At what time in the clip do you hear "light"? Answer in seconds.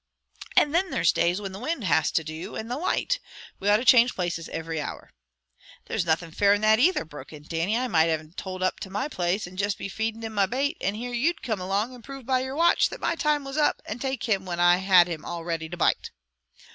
2.77-3.19